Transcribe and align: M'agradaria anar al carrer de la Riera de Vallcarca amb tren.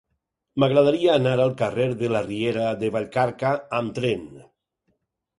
M'agradaria 0.61 1.09
anar 1.17 1.33
al 1.43 1.51
carrer 1.59 1.85
de 1.99 2.09
la 2.13 2.21
Riera 2.27 2.71
de 2.83 2.89
Vallcarca 2.95 3.51
amb 3.81 3.93
tren. 3.99 4.25